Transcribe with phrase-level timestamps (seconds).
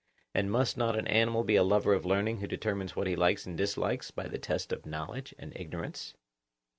[0.33, 3.45] And must not an animal be a lover of learning who determines what he likes
[3.45, 6.15] and dislikes by the test of knowledge and ignorance?